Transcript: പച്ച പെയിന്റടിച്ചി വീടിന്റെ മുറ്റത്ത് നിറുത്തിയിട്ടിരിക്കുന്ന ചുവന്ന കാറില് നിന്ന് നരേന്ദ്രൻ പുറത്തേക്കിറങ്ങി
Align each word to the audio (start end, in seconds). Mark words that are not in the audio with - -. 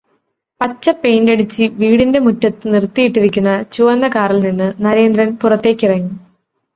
പച്ച 0.61 0.89
പെയിന്റടിച്ചി 0.93 1.65
വീടിന്റെ 1.75 2.19
മുറ്റത്ത് 2.19 2.71
നിറുത്തിയിട്ടിരിക്കുന്ന 2.73 3.51
ചുവന്ന 3.71 4.07
കാറില് 4.07 4.41
നിന്ന് 4.47 4.69
നരേന്ദ്രൻ 4.85 5.31
പുറത്തേക്കിറങ്ങി 5.35 6.11